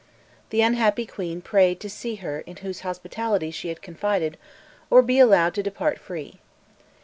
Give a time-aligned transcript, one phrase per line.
[0.49, 4.35] The unhappy queen prayed to see her in whose hospitality she had confided,
[4.89, 6.39] or to be allowed to depart free.